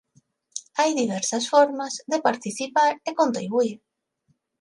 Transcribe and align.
Hai 0.79 0.89
diversas 1.01 1.45
formas 1.53 1.93
de 2.11 2.23
participar 2.27 2.91
e 3.09 3.11
contribuír. 3.21 3.77